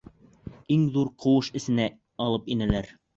Иң 0.75 0.85
ҙур 0.95 1.11
ҡыуыш 1.25 1.51
эсенә 1.59 1.85
алып 2.27 2.49
инәләр. 2.57 2.91